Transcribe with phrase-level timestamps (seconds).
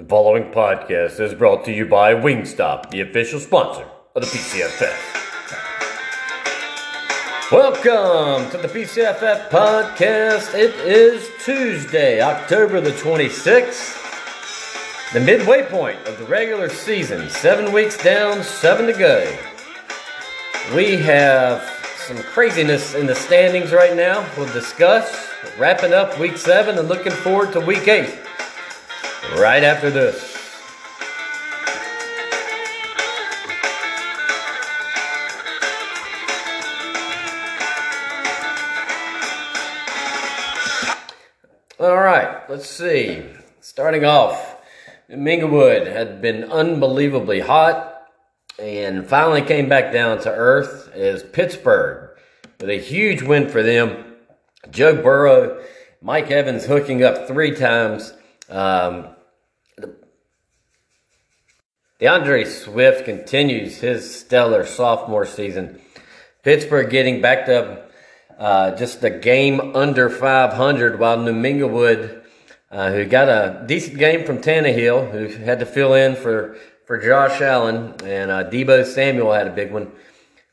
[0.00, 3.84] The following podcast is brought to you by Wingstop, the official sponsor
[4.16, 4.96] of the PCFF.
[7.52, 10.54] Welcome to the PCFF podcast.
[10.54, 17.28] It is Tuesday, October the 26th, the midway point of the regular season.
[17.28, 19.30] Seven weeks down, seven to go.
[20.74, 21.62] We have
[22.06, 24.26] some craziness in the standings right now.
[24.38, 25.28] We'll discuss
[25.58, 28.18] wrapping up week seven and looking forward to week eight
[29.36, 30.36] right after this.
[41.78, 43.22] All right, let's see.
[43.60, 44.58] Starting off,
[45.10, 48.06] Minglewood had been unbelievably hot
[48.58, 52.10] and finally came back down to earth as Pittsburgh
[52.60, 54.16] with a huge win for them.
[54.70, 55.64] Joe Burrow,
[56.02, 58.12] Mike Evans hooking up three times.
[58.50, 59.06] Um,
[62.00, 65.80] D'Andre Swift continues his stellar sophomore season.
[66.42, 67.92] Pittsburgh getting backed up
[68.38, 72.24] uh, just a game under 500, while New Minglewood,
[72.70, 76.56] uh, who got a decent game from Tannehill, who had to fill in for,
[76.86, 79.92] for Josh Allen, and uh, Deebo Samuel had a big one,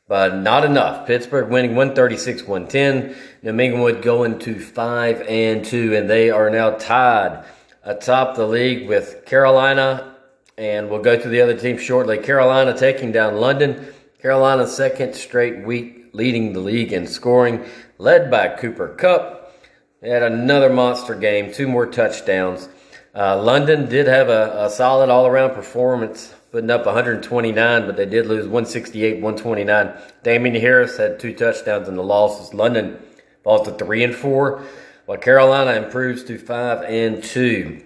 [0.06, 1.06] but not enough.
[1.06, 3.16] Pittsburgh winning 136 110.
[3.42, 7.42] New Minglewood going to 5 and 2, and they are now tied
[7.84, 10.16] atop the league with Carolina,
[10.56, 12.18] and we'll go to the other team shortly.
[12.18, 13.92] Carolina taking down London.
[14.20, 17.64] Carolina's second straight week leading the league in scoring,
[17.98, 19.54] led by Cooper Kupp.
[20.00, 22.68] They had another monster game, two more touchdowns.
[23.14, 28.06] Uh, London did have a, a solid all around performance, putting up 129, but they
[28.06, 29.92] did lose 168 129.
[30.22, 32.54] Damien Harris had two touchdowns in the losses.
[32.54, 33.00] London
[33.42, 34.62] falls to 3 and 4
[35.08, 37.82] while Carolina improves to five and two.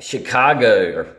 [0.00, 1.14] Chicago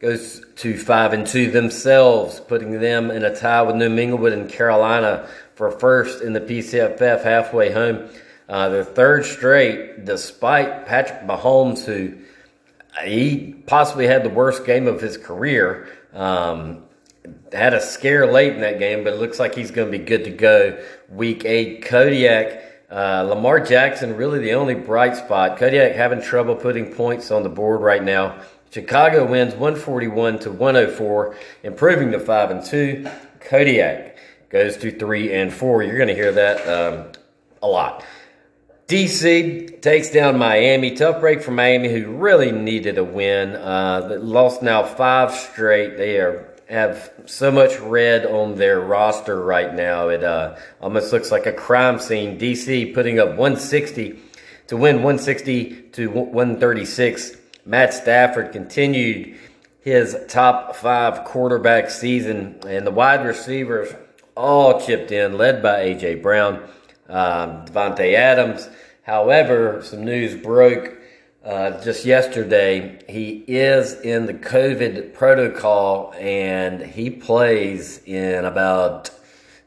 [0.00, 4.48] goes to five and two themselves, putting them in a tie with New Minglewood and
[4.48, 8.08] Carolina for first in the PCFF halfway home.
[8.48, 12.16] Uh, their third straight, despite Patrick Mahomes, who
[13.04, 15.86] he possibly had the worst game of his career.
[16.14, 16.84] Um,
[17.52, 20.02] had a scare late in that game, but it looks like he's going to be
[20.02, 20.82] good to go.
[21.10, 25.58] Week eight, Kodiak uh, Lamar Jackson, really the only bright spot.
[25.58, 28.40] Kodiak having trouble putting points on the board right now.
[28.70, 33.08] Chicago wins 141 to 104, improving to 5 and 2.
[33.40, 34.16] Kodiak
[34.50, 35.82] goes to 3 and 4.
[35.82, 37.12] You're going to hear that um,
[37.62, 38.04] a lot.
[38.88, 40.94] DC takes down Miami.
[40.94, 43.54] Tough break for Miami, who really needed a win.
[43.54, 45.98] Uh, lost now five straight.
[45.98, 50.08] They are have so much red on their roster right now.
[50.08, 52.38] It uh, almost looks like a crime scene.
[52.38, 54.18] DC putting up 160
[54.66, 57.36] to win 160 to 136.
[57.64, 59.36] Matt Stafford continued
[59.80, 63.92] his top five quarterback season, and the wide receivers
[64.36, 66.16] all chipped in, led by A.J.
[66.16, 66.56] Brown,
[67.08, 68.68] um, Davante Adams.
[69.02, 70.97] However, some news broke
[71.48, 73.00] uh, just yesterday.
[73.08, 79.10] He is in the COVID protocol and he plays in about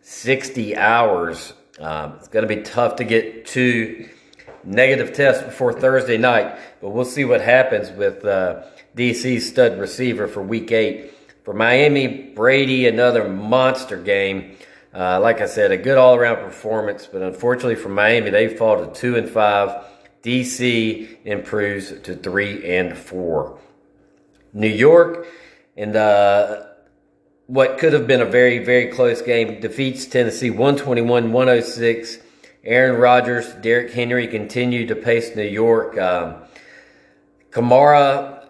[0.04, 1.54] 60 hours.
[1.80, 4.08] Um, it's going to be tough to get two
[4.64, 8.62] negative tests before Thursday night, but we'll see what happens with uh,
[8.96, 11.12] DC's stud receiver for week eight.
[11.44, 14.56] For Miami, Brady, another monster game.
[14.94, 18.86] Uh, like I said, a good all around performance, but unfortunately for Miami, they fall
[18.86, 19.84] to two and five.
[20.24, 23.60] DC improves to three and four.
[24.54, 25.28] New York,
[25.76, 26.70] in the
[27.48, 32.20] what could have been a very, very close game, defeats Tennessee 121 106.
[32.64, 35.98] Aaron Rodgers, Derrick Henry continued to pace New York.
[35.98, 36.36] Um,
[37.50, 38.46] Kamara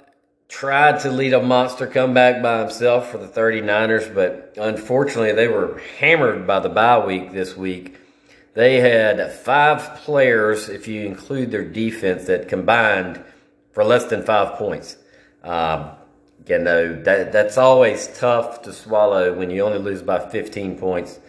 [0.50, 5.82] tried to lead a monster comeback by himself for the 39ers, but unfortunately, they were
[5.98, 7.96] hammered by the bye week this week.
[8.54, 13.24] They had five players, if you include their defense, that combined
[13.72, 14.98] for less than five points.
[15.44, 15.92] Um,
[16.48, 21.20] you know, that, that's always tough to swallow when you only lose by 15 points.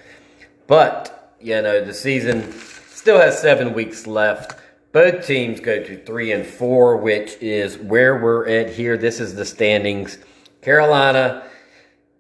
[0.67, 2.53] But, you know, the season
[2.89, 4.59] still has seven weeks left.
[4.91, 8.97] Both teams go to three and four, which is where we're at here.
[8.97, 10.19] This is the standings.
[10.61, 11.45] Carolina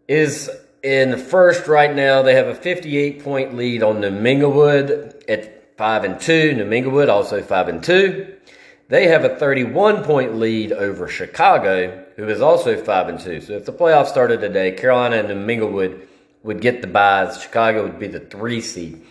[0.06, 0.50] is
[0.82, 5.76] in the first right now, they have a 58 point lead on New Minglewood at
[5.76, 6.54] 5 and 2.
[6.54, 8.34] New Minglewood also 5 and 2.
[8.88, 13.40] They have a 31 point lead over Chicago, who is also 5 and 2.
[13.40, 16.06] So if the playoffs started today, Carolina and New Minglewood
[16.42, 17.40] would get the byes.
[17.40, 19.02] Chicago would be the 3 seed.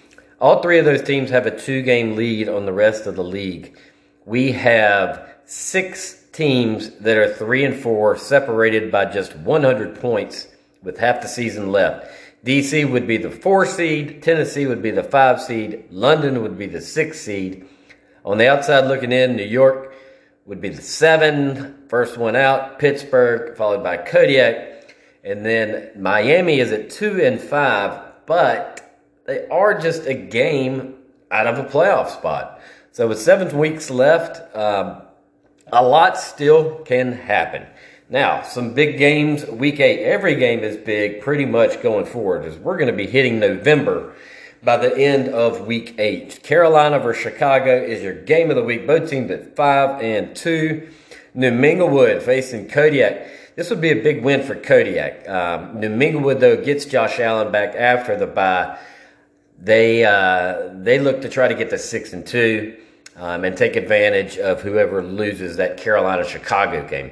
[0.42, 3.24] All three of those teams have a two game lead on the rest of the
[3.24, 3.78] league.
[4.26, 10.48] We have six teams that are three and four, separated by just 100 points
[10.82, 12.12] with half the season left.
[12.46, 16.66] DC would be the four seed, Tennessee would be the five seed, London would be
[16.66, 17.68] the six seed.
[18.26, 19.94] On the outside looking in, New York
[20.46, 26.72] would be the seven, first one out, Pittsburgh, followed by Kodiak, and then Miami is
[26.72, 30.96] at two and five, but they are just a game
[31.30, 32.60] out of a playoff spot.
[32.92, 35.04] So with seven weeks left, um,
[35.72, 37.66] a lot still can happen.
[38.12, 40.04] Now, some big games, week eight.
[40.04, 44.14] Every game is big pretty much going forward as we're going to be hitting November
[44.62, 46.44] by the end of week eight.
[46.44, 48.86] Carolina versus Chicago is your game of the week.
[48.86, 50.90] Both teams at five and two.
[51.34, 53.56] New Minglewood facing Kodiak.
[53.56, 55.30] This would be a big win for Kodiak.
[55.30, 58.78] Um, New Minglewood, though, gets Josh Allen back after the bye.
[59.58, 62.76] They uh, they look to try to get to six and two
[63.16, 67.12] um, and take advantage of whoever loses that Carolina Chicago game.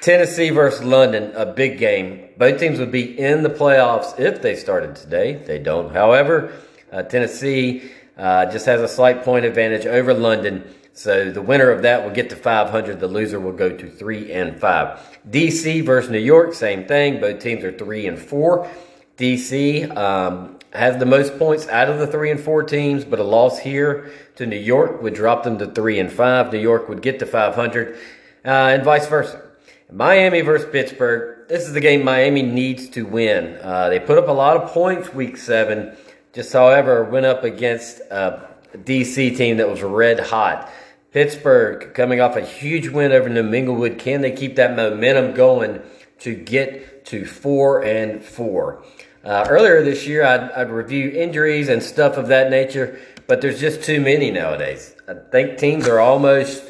[0.00, 2.28] Tennessee versus London, a big game.
[2.36, 5.34] Both teams would be in the playoffs if they started today.
[5.34, 5.92] They don't.
[5.92, 6.52] However,
[6.92, 10.72] uh, Tennessee uh, just has a slight point advantage over London.
[10.92, 13.00] So the winner of that will get to 500.
[13.00, 15.18] The loser will go to three and five.
[15.28, 17.20] DC versus New York, same thing.
[17.20, 18.70] Both teams are three and four.
[19.16, 23.24] DC um, has the most points out of the three and four teams, but a
[23.24, 26.52] loss here to New York would drop them to three and five.
[26.52, 27.96] New York would get to 500,
[28.44, 29.47] uh, and vice versa.
[29.90, 31.48] Miami versus Pittsburgh.
[31.48, 33.56] This is the game Miami needs to win.
[33.62, 35.96] Uh, they put up a lot of points week seven,
[36.34, 40.70] just however went up against a DC team that was red hot.
[41.12, 43.98] Pittsburgh coming off a huge win over New Minglewood.
[43.98, 45.80] Can they keep that momentum going
[46.18, 48.84] to get to four and four?
[49.24, 53.58] Uh, earlier this year, I'd, I'd, review injuries and stuff of that nature, but there's
[53.58, 54.94] just too many nowadays.
[55.08, 56.62] I think teams are almost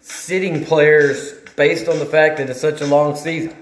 [0.00, 3.56] sitting players based on the fact that it's such a long season.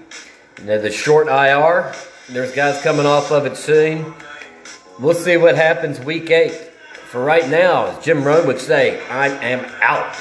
[0.59, 1.93] You the short IR,
[2.29, 4.13] there's guys coming off of it soon.
[4.99, 6.53] We'll see what happens week eight.
[7.09, 10.15] For right now, as Jim Rome would say, I am out.